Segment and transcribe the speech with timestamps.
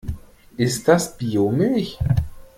[0.57, 1.99] Ist das Biomilch?